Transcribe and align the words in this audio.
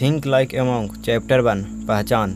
Think 0.00 0.26
like 0.26 0.52
among 0.54 0.90
chapter 0.96 1.40
one 1.40 1.62
पहचान। 1.88 2.30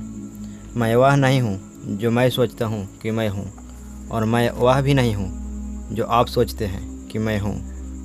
मैं 0.76 0.94
वह 0.96 1.14
नहीं 1.16 1.40
हूँ 1.40 1.96
जो 1.98 2.10
मैं 2.10 2.28
सोचता 2.30 2.66
हूँ 2.66 2.98
कि 2.98 3.10
मैं 3.10 3.28
हूँ, 3.28 3.44
और 4.10 4.24
मैं 4.24 4.50
वह 4.50 4.80
भी 4.80 4.94
नहीं 4.94 5.14
हूँ 5.14 5.94
जो 5.94 6.04
आप 6.04 6.26
सोचते 6.26 6.64
हैं 6.64 7.08
कि 7.08 7.18
मैं 7.18 7.38
हूँ। 7.40 7.54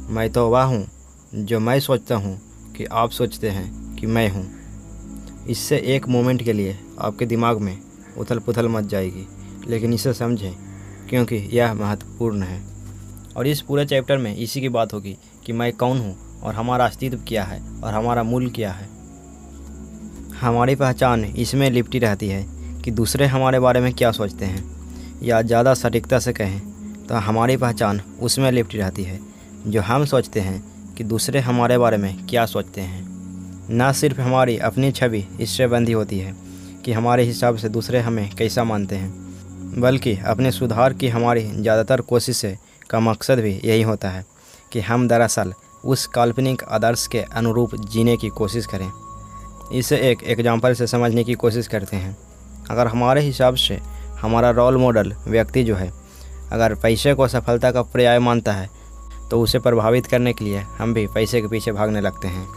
मैं 0.09 0.29
तो 0.29 0.47
वह 0.49 0.63
हूँ 0.63 0.85
जो 1.35 1.59
मैं 1.59 1.79
सोचता 1.79 2.15
हूँ 2.15 2.35
कि 2.77 2.85
आप 2.85 3.09
सोचते 3.09 3.49
हैं 3.49 3.95
कि 3.95 4.07
मैं 4.07 4.27
हूँ। 4.29 4.45
इससे 5.49 5.77
एक 5.95 6.07
मोमेंट 6.07 6.43
के 6.43 6.53
लिए 6.53 6.77
आपके 6.99 7.25
दिमाग 7.25 7.57
में 7.57 7.77
उथल 8.17 8.39
पुथल 8.39 8.67
मच 8.67 8.83
जाएगी, 8.83 9.25
लेकिन 9.67 9.93
इसे 9.93 10.13
समझें, 10.13 10.53
क्योंकि 11.09 11.35
यह 11.35 11.73
महत्वपूर्ण 11.73 12.43
है। 12.43 12.61
और 13.37 13.47
इस 13.47 13.61
पूरे 13.61 13.85
चैप्टर 13.85 14.17
में 14.17 14.35
इसी 14.35 14.61
की 14.61 14.69
बात 14.69 14.93
होगी 14.93 15.17
कि 15.45 15.53
मैं 15.53 15.71
कौन 15.73 15.99
हूँ, 15.99 16.15
और 16.43 16.53
हमारा 16.53 16.85
अस्तित्व 16.85 17.19
क्या 17.27 17.43
है, 17.43 17.61
और 17.83 17.93
हमारा 17.93 18.23
मूल 18.23 18.49
क्या 18.49 18.71
है। 18.71 18.98
हमारी 20.41 20.75
पहचान 20.75 21.23
इसमें 21.25 21.69
लिपटी 21.71 21.99
रहती 21.99 22.27
है 22.29 22.43
कि 22.83 22.91
दूसरे 22.91 23.25
हमारे 23.27 23.59
बारे 23.59 23.79
में 23.79 23.93
क्या 23.93 24.11
सोचते 24.11 24.45
हैं, 24.45 24.63
या 25.23 25.41
ज़्यादा 25.41 25.73
सटीकता 25.73 26.19
से 26.19 26.33
कहें 26.33 26.59
तो 27.07 27.15
हमारी 27.17 27.57
पहचान 27.57 28.01
उसमें 28.21 28.51
लिपटी 28.51 28.77
रहती 28.77 29.03
है, 29.03 29.19
जो 29.67 29.81
हम 29.81 30.05
सोचते 30.05 30.39
हैं 30.39 30.93
कि 30.95 31.03
दूसरे 31.05 31.39
हमारे 31.39 31.77
बारे 31.77 31.97
में 31.97 32.25
क्या 32.27 32.45
सोचते 32.45 32.81
हैं। 32.81 33.07
न 33.71 33.91
सिर्फ़ 33.93 34.21
हमारी 34.21 34.57
अपनी 34.59 34.91
छवि 34.91 35.23
इससे 35.39 35.67
बंधी 35.67 35.91
होती 35.91 36.19
है 36.19 36.35
कि 36.85 36.91
हमारे 36.91 37.23
हिसाब 37.23 37.57
से 37.57 37.69
दूसरे 37.69 37.99
हमें 37.99 38.29
कैसा 38.35 38.63
मानते 38.63 38.95
हैं, 38.95 39.81
बल्कि 39.81 40.17
अपने 40.25 40.51
सुधार 40.51 40.93
की 40.93 41.07
हमारी 41.09 41.43
ज़्यादातर 41.51 42.01
कोशिशें 42.03 42.57
का 42.89 42.99
मकसद 43.01 43.39
भी 43.39 43.53
यही 43.65 43.81
होता 43.81 44.09
है 44.09 44.25
कि 44.71 44.79
हम 44.81 45.07
दरअसल 45.07 45.53
उस 45.83 46.07
काल्पनिक 46.07 46.63
आदर्श 46.63 47.07
के 47.07 47.19
अनुरूप 47.19 47.75
जीने 47.83 48.17
की 48.17 48.29
कोशिश 48.31 48.65
करें। 48.65 48.89
इसे 49.71 49.97
एक 50.09 50.23
एग्ज़ाम्पल 50.25 50.73
से 50.73 50.87
समझने 50.87 51.23
की 51.23 51.33
कोशिश 51.35 51.67
करते 51.67 51.97
हैं। 51.97 52.15
अगर 52.69 52.87
हमारे 52.87 53.21
हिसाब 53.21 53.55
से 53.57 53.79
हमारा 54.21 54.49
रोल 54.51 54.77
मॉडल 54.77 55.13
व्यक्ति 55.27 55.63
जो 55.63 55.75
है, 55.75 55.91
अगर 56.51 56.73
पैसे 56.75 57.13
को 57.13 57.27
सफलता 57.27 57.71
का 57.71 57.81
पर्याय 57.83 58.19
मानता 58.19 58.53
है 58.53 58.69
तो 59.31 59.39
उसे 59.41 59.59
प्रभावित 59.59 60.05
करने 60.05 60.33
के 60.33 60.45
लिए 60.45 60.59
हम 60.77 60.93
भी 60.93 61.05
पैसे 61.07 61.41
के 61.41 61.47
पीछे 61.47 61.71
भागने 61.71 62.01
लगते 62.01 62.27
हैं। 62.27 62.47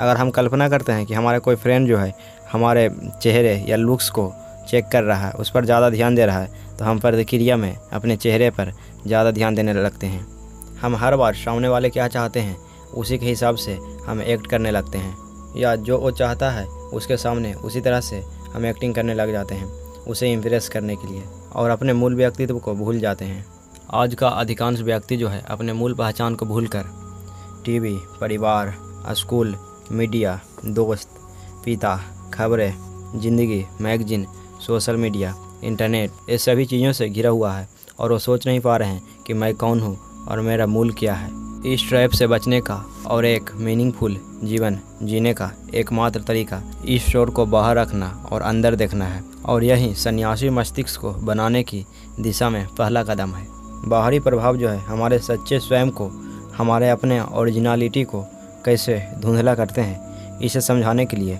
अगर 0.00 0.16
हम 0.16 0.30
कल्पना 0.30 0.68
करते 0.68 0.92
हैं 0.92 1.04
कि 1.06 1.14
हमारा 1.14 1.38
कोई 1.38 1.54
फ्रेंड 1.56 1.88
जो 1.88 1.98
है, 1.98 2.12
हमारे 2.52 2.88
चेहरे 3.22 3.54
या 3.68 3.76
लुक्स 3.76 4.08
को 4.10 4.32
चेक 4.68 4.88
कर 4.92 5.02
रहा 5.02 5.26
है, 5.26 5.32
उस 5.32 5.50
पर 5.50 5.64
ज़्यादा 5.64 5.90
ध्यान 5.90 6.14
दे 6.14 6.26
रहा 6.26 6.38
है 6.38 6.76
तो 6.78 6.84
हम 6.84 6.98
प्रतिक्रिया 6.98 7.56
में 7.56 7.76
अपने 7.92 8.16
चेहरे 8.16 8.50
पर 8.50 8.72
ज़्यादा 9.06 9.30
ध्यान 9.30 9.54
देने 9.54 9.72
लगते 9.74 10.06
हैं। 10.06 10.26
हम 10.80 10.96
हर 10.96 11.16
बार 11.16 11.34
सामने 11.36 11.68
वाले 11.68 11.90
क्या 11.90 12.08
चाहते 12.08 12.40
हैं, 12.40 12.56
उसी 12.94 13.18
के 13.18 13.26
हिसाब 13.26 13.56
से 13.56 13.78
हम 14.06 14.22
एक्ट 14.22 14.46
करने 14.46 14.70
लगते 14.70 14.98
हैं। 14.98 15.25
या 15.56 15.74
जो 15.76 15.98
वो 15.98 16.10
चाहता 16.10 16.50
है, 16.50 16.66
उसके 16.66 17.16
सामने 17.16 17.52
उसी 17.54 17.80
तरह 17.80 18.00
से 18.00 18.22
हम 18.54 18.66
एक्टिंग 18.66 18.94
करने 18.94 19.14
लग 19.14 19.32
जाते 19.32 19.54
हैं, 19.54 19.66
उसे 20.04 20.32
इम्प्रेस 20.32 20.68
करने 20.68 20.96
के 20.96 21.08
लिए, 21.08 21.22
और 21.54 21.70
अपने 21.70 21.92
मूल 21.92 22.14
व्यक्तित्व 22.14 22.58
को 22.58 22.74
भूल 22.74 22.98
जाते 22.98 23.24
हैं। 23.24 23.44
आज 23.94 24.14
का 24.14 24.28
अधिकांश 24.28 24.80
व्यक्ति 24.80 25.16
जो 25.16 25.28
है, 25.28 25.42
अपने 25.48 25.72
मूल 25.72 25.94
पहचान 25.94 26.34
को 26.34 26.46
भूलकर, 26.46 26.84
टीवी, 27.64 27.96
परिवार, 28.20 28.74
स्कूल, 29.12 29.56
मीडिया, 29.92 30.40
दोस्त, 30.64 31.08
पिता, 31.64 31.96
खबरें, 32.34 32.74
ज़िंदगी, 33.20 33.64
मैगजीन, 33.80 34.26
सोशल 34.66 34.96
मीडिया, 34.96 35.34
इंटरनेट, 35.64 36.10
ये 36.30 36.38
सभी 36.38 36.64
चीज़ों 36.64 36.92
से 36.92 37.08
घिरा 37.08 37.30
हुआ 37.30 37.52
है, 37.52 37.68
और 37.98 38.12
वो 38.12 38.18
सोच 38.18 38.46
नहीं 38.46 38.60
पा 38.60 38.76
रहे 38.76 38.88
हैं 38.88 39.22
कि 39.26 39.34
मैं 39.34 39.54
कौन 39.54 39.80
हूँ 39.80 39.96
और 40.28 40.40
मेरा 40.40 40.66
मूल 40.66 40.92
क्या 40.92 41.14
है। 41.14 41.30
इस 41.66 41.88
ट्रैप 41.88 42.10
से 42.10 42.26
बचने 42.26 42.60
का 42.60 42.84
और 43.08 43.24
एक 43.24 43.50
मीनिंगफुल 43.54 44.16
जीवन 44.44 44.78
जीने 45.02 45.34
का 45.34 45.50
एकमात्र 45.74 46.20
तरीका 46.20 46.62
इस 46.88 47.06
शोर 47.06 47.30
को 47.30 47.46
बाहर 47.46 47.76
रखना 47.76 48.28
और 48.32 48.42
अंदर 48.42 48.74
देखना 48.74 49.04
है। 49.04 49.24
और 49.44 49.64
यही 49.64 49.94
सन्यासी 49.94 50.50
मस्तिष्क 50.50 51.00
को 51.00 51.12
बनाने 51.12 51.62
की 51.62 51.86
दिशा 52.20 52.50
में 52.50 52.66
पहला 52.66 53.02
कदम 53.02 53.34
है। 53.34 53.46
बाहरी 53.88 54.20
प्रभाव 54.20 54.56
जो 54.56 54.68
है, 54.68 54.78
हमारे 54.78 55.18
सच्चे 55.18 55.58
स्वयं 55.58 55.90
को, 55.90 56.10
हमारे 56.56 56.90
अपने 56.90 57.20
ओरिजिनलिटी 57.20 58.04
को 58.04 58.22
कैसे 58.64 59.06
धुंधला 59.18 59.54
करते 59.54 59.80
हैं, 59.80 60.40
इसे 60.40 60.60
समझाने 60.60 61.06
के 61.06 61.16
लिए 61.16 61.38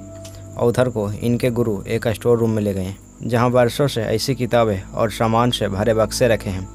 औथर 0.58 0.88
को 0.88 1.12
इनके 1.12 1.50
गुरु 1.50 1.82
एक 1.88 2.08
स्टोर 2.08 2.38
रूम 2.38 2.50
में 2.50 2.62
ले 2.62 2.74
गए 2.74 2.94
जहाँ 3.22 3.48
वर्षों 3.48 3.88
से 3.88 4.02
ऐसी 4.02 4.34
किताबें 4.34 4.82
और 4.82 5.10
सामान 5.10 5.50
से 5.50 5.68
भरे 5.68 5.94
बक्से 5.94 6.28
रखे 6.28 6.50
हैं, 6.50 6.68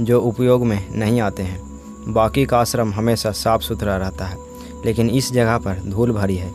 जो 0.00 0.20
उपयोग 0.20 0.66
में 0.66 0.98
नहीं 0.98 1.20
आते 1.20 1.42
हैं। 1.42 1.75
बाकी 2.08 2.44
का 2.44 2.58
आश्रम 2.58 2.92
हमेशा 2.92 3.30
साफ़ 3.30 3.62
सुथरा 3.62 3.96
रहता 3.96 4.24
है, 4.24 4.36
लेकिन 4.84 5.10
इस 5.10 5.32
जगह 5.32 5.58
पर 5.58 5.80
धूल 5.86 6.12
भरी 6.12 6.36
है 6.36 6.50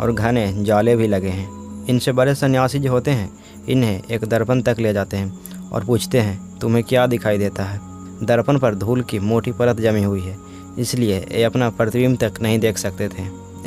और 0.00 0.12
घने 0.12 0.52
जाले 0.64 0.96
भी 0.96 1.06
लगे 1.06 1.28
हैं। 1.28 1.86
इनसे 1.86 2.12
बड़े 2.12 2.34
सन्यासी 2.34 2.78
जो 2.78 2.90
होते 2.90 3.10
हैं, 3.10 3.30
इन्हें 3.68 4.02
एक 4.04 4.24
दर्पण 4.24 4.62
तक 4.62 4.76
ले 4.78 4.92
जाते 4.92 5.16
हैं 5.16 5.70
और 5.70 5.84
पूछते 5.84 6.20
हैं, 6.20 6.58
तुम्हें 6.58 6.84
क्या 6.84 7.06
दिखाई 7.06 7.38
देता 7.38 7.64
है? 7.64 7.80
दर्पण 8.22 8.58
पर 8.58 8.74
धूल 8.74 9.02
की 9.02 9.18
मोटी 9.18 9.52
परत 9.52 9.80
जमी 9.80 10.02
हुई 10.02 10.22
है, 10.22 10.36
इसलिए 10.78 11.18
ये 11.18 11.42
अपना 11.42 11.70
प्रतिबिंब 11.70 12.16
तक 12.16 12.40
नहीं 12.42 12.58
देख 12.58 12.78
सकते 12.78 13.08
थे। 13.08 13.22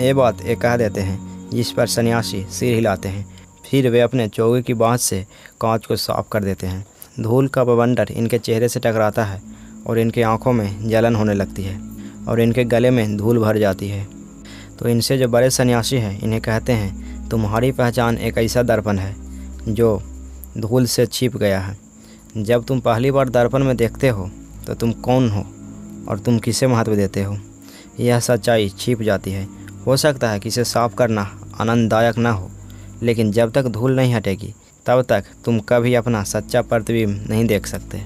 ये 0.06 0.13
बात 0.13 0.46
ये 0.46 0.56
कह 0.56 0.78
देते 0.78 1.02
हैं, 1.02 1.50
जिस 1.50 1.72
पर 1.72 1.88
सन्यासी 1.88 2.46
सिर 2.52 2.75
हिलाते 2.75 3.09
हैं, 3.09 3.25
फिर 3.69 3.90
वे 3.90 4.00
अपने 4.00 4.28
चौके 4.28 4.62
की 4.62 4.73
बाँस 4.73 5.02
से 5.02 5.25
कांच 5.62 5.85
को 5.85 5.96
साफ़ 5.96 6.28
कर 6.31 6.44
देते 6.44 6.67
हैं। 6.67 6.85
धूल 7.19 7.47
का 7.47 7.63
बवंडर 7.63 8.07
इनके 8.12 8.38
चेहरे 8.38 8.69
से 8.69 8.79
टकराता 8.79 9.23
है 9.23 9.41
और 9.88 10.00
इनकी 10.00 10.22
आँखों 10.22 10.53
में 10.53 10.90
जलन 10.90 11.16
होने 11.16 11.34
लगती 11.34 11.63
है 11.63 11.79
और 12.28 12.40
इनके 12.41 12.63
गले 12.63 12.90
में 12.90 13.16
धूल 13.18 13.40
भर 13.40 13.57
जाती 13.57 13.88
है। 13.88 14.07
तो 14.79 14.88
इनसे 14.88 15.18
जो 15.18 15.28
बड़े 15.28 15.50
सन्यासी 15.50 15.96
हैं, 15.96 16.19
इन्हें 16.22 16.41
कहते 16.41 16.73
हैं, 16.73 17.29
तुम्हारी 17.29 17.72
पहचान 17.72 18.18
एक 18.18 18.38
ऐसा 18.38 18.63
दर्पण 18.63 18.97
है, 18.97 19.16
जो 19.68 20.01
धूल 20.57 20.85
से 20.85 21.06
छिप 21.06 21.38
गया 21.38 21.59
है। 21.59 21.78
जब 22.38 22.63
तुम 22.63 22.79
पहली 22.79 23.12
बार 23.12 23.29
दर्पण 23.29 23.63
में 23.63 23.75
देखते 23.78 24.09
हो 24.09 24.29
तो 24.68 24.73
तुम 24.73 24.91
कौन 24.91 25.29
हो 25.29 25.46
और 26.09 26.19
तुम 26.19 26.40
किसे 26.40 26.67
महत्व 26.67 26.96
देते 26.96 27.23
हो? 27.23 27.38
यह 28.00 28.19
सच्चाई 28.19 28.69
छिप 28.69 29.02
जाती 29.02 29.31
है। 29.31 29.47
हो 29.88 29.97
सकता 29.97 30.29
है 30.29 30.40
कि 30.40 30.50
इसे 30.50 30.63
साफ़ 30.63 30.96
करना 30.96 31.22
आनंददायक 31.62 32.17
ना 32.17 32.31
हो, 32.31 32.50
लेकिन 33.02 33.31
जब 33.31 33.52
तक 33.52 33.67
धूल 33.67 33.96
नहीं 33.96 34.13
हटेगी, 34.13 34.53
तब 34.85 35.02
तक 35.02 35.23
तुम 35.46 35.59
कभी 35.59 35.94
अपना 35.94 36.23
सच्चा 36.23 36.62
प्रतिबिंब 36.62 37.25
नहीं 37.29 37.46
देख 37.46 37.67
सकते। 37.67 38.02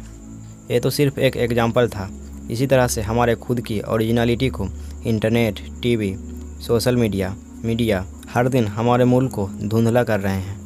ये 0.72 0.80
तो 0.80 0.90
सिर्फ़ 0.90 1.20
एक 1.20 1.38
एग्ज़ाम्पल 1.38 1.88
था। 1.88 2.10
इसी 2.52 2.68
तरह 2.68 2.88
से 2.88 3.02
हमारे 3.02 3.36
खुद 3.36 3.62
की 3.62 3.80
ओरिजिनलिटी 3.82 4.50
को 4.50 4.68
internet 5.06 5.60
TV 5.82 6.16
social 6.62 6.96
media 6.96 7.36
media 7.66 8.06
हर 8.30 8.48
दिन 8.48 8.68
हमारे 8.68 9.06
मूल 9.06 9.28
को 9.28 9.48
धुंधला 9.64 10.04
कर 10.04 10.20
रहे 10.20 10.36
हैं। 10.36 10.58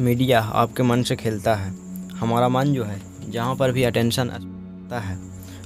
मीडिया 0.00 0.40
आपके 0.40 0.82
मन 0.82 1.02
से 1.02 1.16
खेलता 1.16 1.54
है। 1.54 1.72
हमारा 2.16 2.48
मन 2.48 2.72
जो 2.74 2.84
है, 2.84 3.00
जहाँ 3.28 3.54
पर 3.56 3.72
भी 3.72 3.82
अटेंशन 3.82 4.30
आता 4.30 5.00
है, 5.00 5.18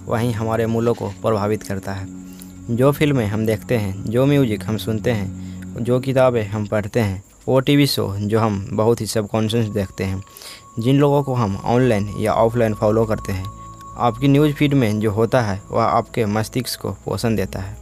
वहीं 0.06 0.32
हमारे 0.32 0.66
मूलों 0.66 0.94
को 0.94 1.08
प्रभावित 1.22 1.62
करता 1.62 1.92
है। 1.92 2.06
जो 2.70 2.92
फ़िल्में 2.92 3.26
हम 3.26 3.46
देखते 3.46 3.76
हैं, 3.76 4.02
जो 4.04 4.26
म्यूज़िक 4.26 4.64
हम 4.64 4.76
सुनते 4.76 5.10
हैं, 5.10 5.84
जो 5.84 6.00
किताबें 6.00 6.44
हम 6.46 6.66
पढ़ते 6.66 7.00
हैं 7.00 7.22
वो 7.48 7.60
टीवी 7.60 7.86
शो 7.86 8.16
जो 8.16 8.40
हम 8.40 8.68
बहुत 8.72 9.00
ही 9.00 9.06
सबकॉन्शियस 9.06 9.66
देखते 9.66 10.04
हैं। 10.04 10.24
जिन 10.78 10.96
लोगों 10.96 11.22
को 11.22 11.34
हम 11.34 11.62
ऑनलाइन 11.64 12.14
या 12.18 12.32
ऑफलाइन 12.32 12.74
फॉलो 12.74 13.04
करते 13.04 13.32
हैं, 13.32 13.46
आपकी 13.98 14.28
न्यूज़ 14.28 14.52
फ़ीड 14.52 14.74
में 14.74 15.00
जो 15.00 15.10
होता 15.10 15.40
है, 15.40 15.62
वह 15.70 15.84
आपके 15.84 16.26
मस्तिष्क 16.26 16.80
को 16.80 16.92
पोषण 16.92 17.36
देता 17.36 17.58
है। 17.58 17.76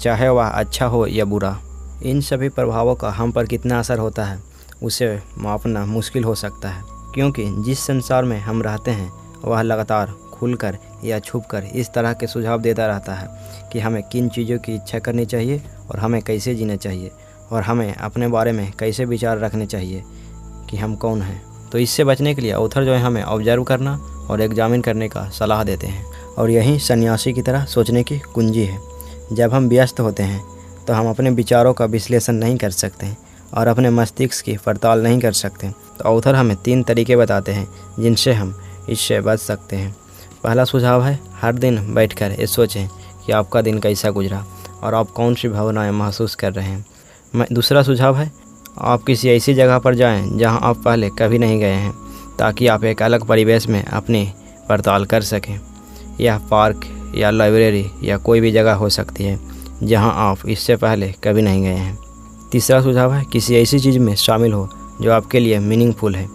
चाहे 0.00 0.28
वह 0.28 0.46
अच्छा 0.46 0.86
हो 0.86 1.06
या 1.06 1.24
बुरा, 1.24 1.58
इन 2.02 2.20
सभी 2.20 2.48
प्रभावों 2.48 2.94
का 2.94 3.10
हम 3.10 3.32
पर 3.32 3.46
कितना 3.46 3.78
असर 3.78 3.98
होता 3.98 4.24
है, 4.24 4.42
उसे 4.82 5.22
मापना 5.38 5.86
मुश्किल 5.86 6.24
हो 6.24 6.34
सकता 6.34 6.68
है। 6.68 6.82
क्योंकि 7.14 7.44
जिस 7.58 7.78
संसार 7.80 8.24
में 8.24 8.40
हम 8.40 8.62
रहते 8.62 8.90
हैं, 8.90 9.12
वह 9.44 9.62
लगातार 9.62 10.14
खुलकर 10.32 10.78
या 11.04 11.18
छुपकर 11.18 11.64
इस 11.64 11.88
तरह 11.94 12.12
के 12.12 12.26
सुझाव 12.26 12.60
देता 12.60 12.86
रहता 12.86 13.14
है 13.14 13.28
कि 13.72 13.80
हमें 13.80 14.02
किन 14.02 14.28
चीज़ों 14.28 14.58
की 14.58 14.74
इच्छा 14.74 14.98
करनी 14.98 15.26
चाहिए 15.26 15.62
और 15.90 15.98
हमें 15.98 16.22
कैसे 16.22 16.54
जीना 16.54 16.76
चाहिए। 16.76 17.10
और 17.50 17.62
हमें 17.62 17.94
अपने 17.94 18.28
बारे 18.28 18.52
में 18.52 18.72
कैसे 18.78 19.04
विचार 19.04 19.38
रखने 19.38 19.66
चाहिए 19.66 20.02
कि 20.70 20.76
हम 20.76 20.94
कौन 20.96 21.22
हैं। 21.22 21.42
तो 21.72 21.78
इससे 21.78 22.04
बचने 22.04 22.34
के 22.34 22.42
लिए 22.42 22.52
ऑथर 22.52 22.84
जो 22.84 22.92
है, 22.92 23.00
हमें 23.00 23.22
ऑब्ज़र्व 23.22 23.64
करना 23.64 23.96
और 24.30 24.40
एग्जामिन 24.40 24.80
करने 24.80 25.08
का 25.08 25.28
सलाह 25.28 25.64
देते 25.64 25.86
हैं। 25.86 26.06
और 26.38 26.50
यही 26.50 26.78
सन्यासी 26.78 27.32
की 27.32 27.42
तरह 27.42 27.64
सोचने 27.64 28.02
की 28.02 28.18
कुंजी 28.18 28.62
है। 28.62 28.78
जब 29.32 29.54
हम 29.54 29.68
व्यस्त 29.68 30.00
होते 30.00 30.22
हैं 30.22 30.44
तो 30.86 30.94
हम 30.94 31.08
अपने 31.10 31.30
विचारों 31.30 31.72
का 31.72 31.84
विश्लेषण 31.84 32.32
नहीं 32.32 32.56
कर 32.56 32.70
सकते 32.70 33.06
और 33.54 33.66
अपने 33.66 33.90
मस्तिष्क 33.90 34.44
की 34.44 34.56
पड़ताल 34.56 35.02
नहीं 35.02 35.18
कर 35.20 35.32
सकते। 35.32 35.68
तो 35.68 36.04
ऑथर 36.04 36.34
हमें 36.34 36.56
तीन 36.56 36.82
तरीके 36.82 37.16
बताते 37.16 37.52
हैं, 37.52 37.68
जिनसे 38.00 38.32
हम 38.32 38.54
इससे 38.88 39.20
बच 39.20 39.38
सकते 39.38 39.76
हैं। 39.76 39.96
पहला 40.44 40.64
सुझाव 40.64 41.04
है, 41.04 41.18
हर 41.40 41.54
दिन 41.54 41.94
बैठकर 41.94 42.30
ये 42.30 42.46
सोचें 42.46 42.88
कि 43.26 43.32
आपका 43.32 43.62
दिन 43.62 43.78
कैसा 43.78 44.10
गुजरा 44.10 44.44
और 44.82 44.94
आप 44.94 45.10
कौन 45.10 45.34
सी 45.34 45.48
भावनाएँ 45.48 45.90
महसूस 45.90 46.34
कर 46.34 46.52
रहे 46.52 46.66
हैं। 46.66 46.86
दूसरा 47.36 47.82
सुझाव 47.82 48.16
है, 48.16 48.30
आप 48.78 49.02
किसी 49.02 49.28
ऐसी 49.28 49.54
जगह 49.54 49.78
पर 49.78 49.94
जाएँ 49.94 50.30
जहाँ 50.38 50.60
आप 50.62 50.82
पहले 50.84 51.08
कभी 51.08 51.38
नहीं 51.38 51.58
गए 51.58 51.72
हैं, 51.72 51.92
ताकि 52.38 52.66
आप 52.66 52.84
एक 52.84 53.02
अलग 53.02 53.24
परिवेश 53.24 53.66
में 53.68 53.84
अपनी 53.84 54.32
पड़ताल 54.68 55.04
कर 55.04 55.22
सकें। 55.22 55.60
यह 56.20 56.38
पार्क 56.38 57.12
या 57.14 57.30
लाइब्रेरी 57.30 57.86
या 58.02 58.16
कोई 58.16 58.40
भी 58.40 58.52
जगह 58.52 58.72
हो 58.72 58.88
सकती 58.88 59.24
है, 59.24 59.38
जहाँ 59.82 60.12
आप 60.16 60.46
इससे 60.48 60.76
पहले 60.76 61.12
कभी 61.24 61.42
नहीं 61.42 61.62
गए 61.62 61.74
हैं। 61.74 61.98
तीसरा 62.52 62.82
सुझाव 62.82 63.14
है, 63.14 63.24
किसी 63.32 63.56
ऐसी 63.56 63.78
चीज़ 63.78 63.98
में 63.98 64.14
शामिल 64.14 64.52
हो 64.52 64.68
जो 65.02 65.12
आपके 65.12 65.40
लिए 65.40 65.58
मीनिंगफुल 65.58 66.14
है, 66.14 66.28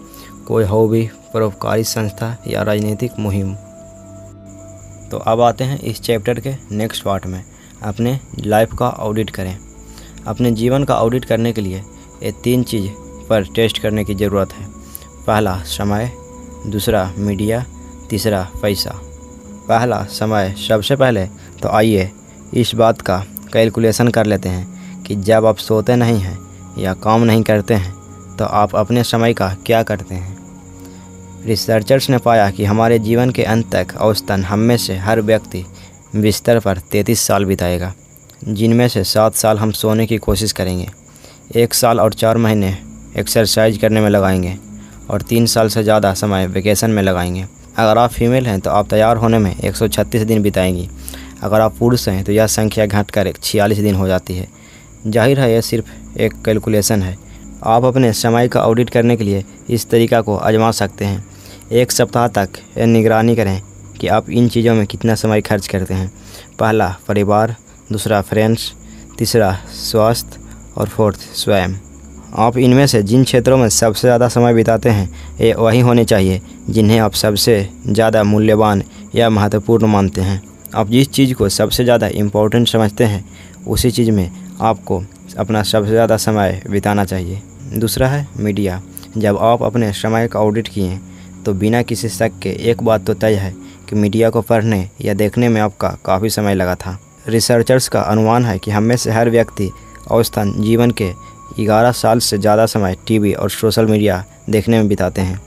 कोई 0.48 0.64
हॉबी 0.64 1.10
परोपकारी 1.34 1.84
संस्था 1.84 2.36
या 2.46 2.62
राजनीतिक 2.62 3.12
मुहिम। 3.18 3.54
तो 5.10 5.18
अब 5.18 5.40
आते 5.40 5.64
हैं 5.64 5.80
इस 5.80 6.00
चैप्टर 6.00 6.40
के 6.40 6.54
नेक्स्ट 6.72 7.02
पार्ट 7.02 7.26
में। 7.26 7.44
अपने 7.82 8.20
लाइफ 8.38 8.74
का 8.78 8.88
ऑडिट 8.88 9.30
करें। 9.30 9.58
अपने 10.26 10.50
जीवन 10.50 10.84
का 10.84 10.96
ऑडिट 10.96 11.24
करने 11.24 11.52
के 11.52 11.60
लिए 11.60 11.82
ये 12.22 12.32
तीन 12.44 12.62
चीज़ 12.62 12.90
पर 13.28 13.44
टेस्ट 13.46 13.78
करने 13.78 14.04
की 14.04 14.14
ज़रूरत 14.14 14.52
है। 14.52 14.66
पहला 15.26 15.56
समय, 15.58 16.12
दूसरा 16.66 17.12
मीडिया 17.18 17.64
तीसरा 18.10 18.42
पैसा। 18.62 19.00
पहला 19.68 20.02
समय, 20.04 20.54
सबसे 20.68 20.96
पहले 20.96 21.26
तो 21.62 21.68
आइए 21.68 22.10
इस 22.54 22.74
बात 22.74 23.00
का 23.00 23.24
कैलकुलेशन 23.52 24.08
कर 24.08 24.26
लेते 24.26 24.48
हैं 24.48 25.02
कि 25.02 25.16
जब 25.16 25.46
आप 25.46 25.56
सोते 25.56 25.96
नहीं 25.96 26.18
हैं 26.18 26.38
या 26.78 26.94
काम 26.94 27.22
नहीं 27.22 27.42
करते 27.42 27.74
हैं 27.74 27.92
तो 28.36 28.44
आप 28.44 28.74
अपने 28.76 29.04
समय 29.04 29.34
का 29.34 29.48
क्या 29.66 29.82
करते 29.82 30.14
हैं? 30.14 30.36
रिसर्चर्स 31.46 32.08
ने 32.10 32.18
पाया 32.18 32.50
कि 32.50 32.64
हमारे 32.64 32.98
जीवन 32.98 33.30
के 33.30 33.44
अंत 33.44 33.74
तक 33.74 33.96
औसतन 34.00 34.44
हम 34.44 34.58
में 34.58 34.76
से 34.76 34.96
हर 34.96 35.20
व्यक्ति 35.20 35.64
बिस्तर 36.16 36.60
पर 36.60 36.78
33 36.92 37.20
साल 37.20 37.44
बिताएगा। 37.44 37.92
जिनमें 38.46 38.86
से 38.88 39.04
सात 39.04 39.34
साल 39.34 39.58
हम 39.58 39.70
सोने 39.72 40.06
की 40.06 40.16
कोशिश 40.18 40.52
करेंगे। 40.52 40.88
एक 41.56 41.74
साल 41.74 42.00
और 42.00 42.14
चार 42.14 42.36
महीने 42.36 42.76
एक्सरसाइज 43.18 43.78
करने 43.78 44.00
में 44.00 44.08
लगाएँगे 44.10 44.56
और 45.10 45.22
तीन 45.22 45.46
साल 45.46 45.68
से 45.68 45.82
ज़्यादा 45.82 46.12
समय 46.14 46.46
वेकेशन 46.46 46.90
में 46.90 47.02
लगाएँगे। 47.02 47.44
अगर 47.76 47.98
आप 47.98 48.10
फीमेल 48.10 48.46
हैं 48.46 48.58
तो 48.60 48.70
आप 48.70 48.88
तैयार 48.88 49.16
होने 49.16 49.38
में 49.38 49.54
136 49.54 50.22
दिन 50.22 50.42
बिताएँगी। 50.42 50.88
अगर 51.42 51.60
आप 51.60 51.76
पुरुष 51.78 52.08
हैं 52.08 52.22
तो 52.24 52.32
यह 52.32 52.46
संख्या 52.46 52.86
घट 52.86 53.10
कर 53.10 53.32
छियालीस 53.42 53.78
दिन 53.78 53.94
हो 53.94 54.08
जाती 54.08 54.36
है। 54.36 54.48
ज़ाहिर 55.06 55.40
है 55.40 55.52
यह 55.52 55.60
सिर्फ़ 55.60 56.18
एक 56.18 56.34
कैलकुलेशन 56.44 57.02
है। 57.02 57.16
आप 57.64 57.84
अपने 57.84 58.12
समय 58.12 58.48
का 58.48 58.62
ऑडिट 58.62 58.90
करने 58.90 59.16
के 59.16 59.24
लिए 59.24 59.44
इस 59.70 59.88
तरीका 59.90 60.20
को 60.20 60.36
आजमा 60.36 60.70
सकते 60.70 61.04
हैं। 61.04 61.24
एक 61.72 61.92
सप्ताह 61.92 62.28
तक 62.28 62.58
यह 62.78 62.86
निगरानी 62.86 63.36
करें 63.36 63.60
कि 64.00 64.08
आप 64.08 64.30
इन 64.30 64.48
चीज़ों 64.48 64.74
में 64.74 64.86
कितना 64.86 65.14
समय 65.14 65.40
खर्च 65.40 65.66
करते 65.66 65.94
हैं। 65.94 66.12
पहला, 66.58 66.94
परिवार। 67.08 67.56
दूसरा 67.92 68.20
फ्रेंड्स 68.22 68.72
तीसरा 69.18 69.52
स्वास्थ्य 69.74 70.40
और 70.76 70.88
फोर्थ 70.88 71.18
स्वयं। 71.36 71.74
आप 72.36 72.56
इनमें 72.58 72.86
से 72.86 73.02
जिन 73.02 73.24
क्षेत्रों 73.24 73.56
में 73.56 73.68
सबसे 73.70 74.00
ज़्यादा 74.00 74.28
समय 74.28 74.54
बिताते 74.54 74.88
हैं, 74.88 75.08
ये 75.40 75.52
वही 75.54 75.80
होने 75.80 76.04
चाहिए, 76.04 76.40
जिन्हें 76.70 76.98
आप 76.98 77.14
सबसे 77.14 77.68
ज़्यादा 77.86 78.22
मूल्यवान 78.24 78.82
या 79.14 79.30
महत्वपूर्ण 79.30 79.86
मानते 79.86 80.20
हैं। 80.20 80.42
आप 80.74 80.88
जिस 80.90 81.10
चीज़ 81.10 81.34
को 81.34 81.48
सबसे 81.50 81.84
ज़्यादा 81.84 82.06
इम्पोर्टेंट 82.08 82.68
समझते 82.68 83.04
हैं, 83.04 83.24
उसी 83.66 83.90
चीज़ 83.90 84.10
में 84.10 84.30
आपको 84.62 85.02
अपना 85.38 85.62
सबसे 85.64 85.90
ज़्यादा 85.90 86.16
समय 86.18 86.62
बिताना 86.70 87.04
चाहिए। 87.04 87.42
दूसरा 87.74 88.08
है 88.08 88.26
मीडिया। 88.38 88.80
जब 89.18 89.38
आप 89.38 89.62
अपने 89.62 89.92
समय 89.94 90.28
का 90.28 90.40
ऑडिट 90.40 90.68
किए 90.68 90.98
तो 91.44 91.52
बिना 91.54 91.82
किसी 91.82 92.08
शक 92.08 92.38
के 92.42 92.50
एक 92.70 92.82
बात 92.82 93.04
तो 93.06 93.14
तय 93.14 93.34
है 93.34 93.54
कि 93.88 93.96
मीडिया 93.96 94.30
को 94.30 94.40
पढ़ने 94.42 94.88
या 95.00 95.14
देखने 95.14 95.48
में 95.48 95.60
आपका 95.60 95.88
काफ़ी 96.04 96.30
समय 96.30 96.54
लगा 96.54 96.74
था। 96.76 96.98
रिसर्चर्स 97.26 97.88
का 97.88 98.00
अनुमान 98.00 98.44
है 98.44 98.58
कि 98.58 98.70
हम 98.70 98.82
में 98.82 98.96
से 98.96 99.10
हर 99.10 99.30
व्यक्ति 99.30 99.70
औसतन 100.10 100.52
जीवन 100.58 100.90
के 100.92 101.10
11 101.58 101.92
साल 101.92 102.18
से 102.18 102.38
ज़्यादा 102.38 102.66
समय 102.66 102.96
टीवी 103.06 103.32
और 103.32 103.50
सोशल 103.50 103.86
मीडिया 103.86 104.24
देखने 104.50 104.78
में 104.78 104.88
बिताते 104.88 105.20
हैं। 105.20 105.40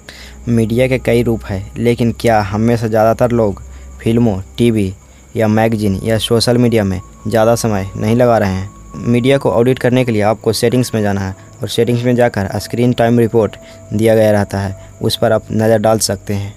मीडिया 0.47 0.87
के 0.87 0.97
कई 0.99 1.23
रूप 1.23 1.45
हैं, 1.45 1.71
लेकिन 1.77 2.11
क्या 2.11 2.39
हम 2.41 2.61
में 2.61 2.75
से 2.77 2.89
ज़्यादातर 2.89 3.31
लोग 3.31 3.61
फ़िल्मों, 4.01 4.39
टीवी 4.57 4.93
या 5.35 5.47
मैगजीन 5.47 5.99
या 6.03 6.17
सोशल 6.17 6.57
मीडिया 6.57 6.83
में 6.83 6.99
ज़्यादा 7.27 7.55
समय 7.55 7.89
नहीं 7.95 8.15
लगा 8.15 8.37
रहे 8.37 8.53
हैं? 8.53 8.69
मीडिया 8.97 9.37
को 9.37 9.51
ऑडिट 9.51 9.79
करने 9.79 10.05
के 10.05 10.11
लिए 10.11 10.21
आपको 10.21 10.53
सेटिंग्स 10.53 10.93
में 10.95 11.01
जाना 11.01 11.21
है 11.21 11.35
और 11.61 11.69
सेटिंग्स 11.69 12.03
में 12.03 12.15
जाकर 12.15 12.49
स्क्रीन 12.59 12.93
टाइम 12.93 13.19
रिपोर्ट 13.19 13.55
दिया 13.93 14.15
गया 14.15 14.31
रहता 14.31 14.59
है, 14.59 14.77
उस 15.01 15.17
पर 15.17 15.31
आप 15.31 15.51
नज़र 15.51 15.77
डाल 15.77 15.99
सकते 15.99 16.33
हैं। 16.33 16.55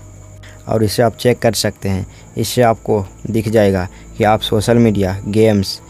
और 0.68 0.82
इसे 0.84 1.02
आप 1.02 1.16
चेक 1.16 1.38
कर 1.38 1.52
सकते 1.54 1.88
हैं, 1.88 2.06
इससे 2.36 2.62
आपको 2.62 3.04
दिख 3.26 3.48
जाएगा 3.48 3.86
कि 4.20 4.24
आप 4.26 4.40
सोशल 4.42 4.78
मीडिया, 4.78 5.16
गेम्स, 5.28 5.80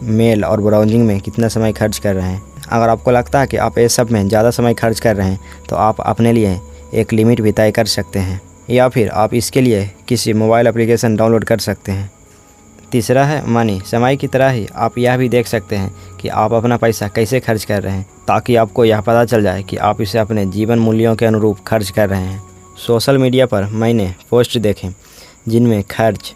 मेल 0.00 0.44
और 0.44 0.60
ब्राउजिंग 0.60 1.04
में 1.06 1.18
कितना 1.20 1.48
समय 1.48 1.72
खर्च 1.72 1.98
कर 1.98 2.14
रहे 2.14 2.28
हैं। 2.28 2.42
अगर 2.66 2.88
आपको 2.88 3.10
लगता 3.10 3.40
है 3.40 3.46
कि 3.46 3.56
आप 3.56 3.78
ये 3.78 3.88
सब 3.88 4.10
में 4.10 4.28
ज़्यादा 4.28 4.50
समय 4.50 4.74
खर्च 4.74 5.00
कर 5.00 5.16
रहे 5.16 5.28
हैं 5.28 5.40
तो 5.68 5.76
आप 5.78 6.00
अपने 6.02 6.32
लिए 6.32 6.58
एक 6.94 7.12
लिमिट 7.12 7.40
भी 7.40 7.52
तय 7.52 7.70
कर 7.70 7.84
सकते 7.86 8.18
हैं, 8.18 8.40
या 8.70 8.88
फिर 8.88 9.08
आप 9.10 9.34
इसके 9.34 9.60
लिए 9.60 9.90
किसी 10.08 10.32
मोबाइल 10.34 10.66
एप्लीकेशन 10.66 11.16
डाउनलोड 11.16 11.44
कर 11.44 11.58
सकते 11.58 11.92
हैं। 11.92 12.10
तीसरा 12.92 13.24
है 13.24 13.42
मनी। 13.48 13.80
समय 13.86 14.16
की 14.16 14.26
तरह 14.26 14.50
ही 14.50 14.66
आप 14.76 14.98
यह 14.98 15.16
भी 15.16 15.28
देख 15.28 15.46
सकते 15.46 15.76
हैं 15.76 15.90
कि 16.20 16.28
आप 16.30 16.52
अपना 16.52 16.76
पैसा 16.76 17.08
कैसे 17.08 17.40
खर्च 17.40 17.64
कर 17.64 17.82
रहे 17.82 17.92
हैं, 17.92 18.06
ताकि 18.28 18.56
आपको 18.56 18.84
यह 18.84 19.00
पता 19.00 19.24
चल 19.24 19.42
जाए 19.42 19.62
कि 19.62 19.76
आप 19.78 20.00
इसे 20.00 20.18
अपने 20.18 20.46
जीवन 20.48 20.78
मूल्यों 20.78 21.14
के 21.16 21.26
अनुरूप 21.26 21.64
खर्च 21.66 21.90
कर 21.90 22.08
रहे 22.08 22.22
हैं। 22.22 22.42
सोशल 22.86 23.18
मीडिया 23.18 23.46
पर 23.46 23.64
मैंने 23.64 24.14
पोस्ट 24.30 24.58
देखें, 24.58 24.88
जिनमें 25.48 25.82
खर्च 25.90 26.34